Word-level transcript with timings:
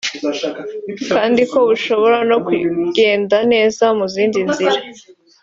kandi 1.13 1.41
ko 1.51 1.57
bushobora 1.67 2.17
no 2.29 2.37
kugenda 2.47 3.37
neza 3.53 3.83
mu 3.97 4.05
zindi 4.13 4.39
nzira 4.47 4.79